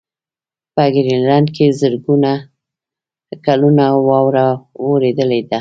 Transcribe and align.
په 0.73 0.83
ګرینلنډ 0.93 1.47
کې 1.55 1.67
زرګونه 1.79 2.31
کلونه 3.45 3.83
واوره 4.07 4.47
ورېدلې 4.91 5.39
ده. 5.45 5.49